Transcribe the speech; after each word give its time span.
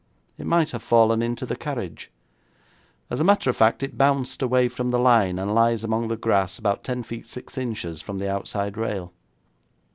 It 0.39 0.47
might 0.47 0.71
have 0.71 0.81
fallen 0.81 1.21
into 1.21 1.45
the 1.45 1.55
carriage. 1.55 2.09
As 3.11 3.19
a 3.19 3.23
matter 3.23 3.51
of 3.51 3.55
fact, 3.55 3.83
it 3.83 3.99
bounced 3.99 4.41
away 4.41 4.67
from 4.67 4.89
the 4.89 4.97
line 4.97 5.37
and 5.37 5.53
lies 5.53 5.83
among 5.83 6.07
the 6.07 6.17
grass 6.17 6.57
about 6.57 6.83
ten 6.83 7.03
feet 7.03 7.27
six 7.27 7.55
inches 7.55 8.01
from 8.01 8.17
the 8.17 8.27
outside 8.27 8.77
rail. 8.77 9.13